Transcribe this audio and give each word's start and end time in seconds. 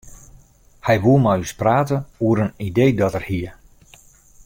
Hy 0.85 0.95
woe 1.03 1.21
mei 1.23 1.39
ús 1.43 1.53
prate 1.61 1.97
oer 2.25 2.37
in 2.43 2.51
idee 2.67 2.93
dat 2.99 3.17
er 3.19 3.25
hie. 3.29 3.51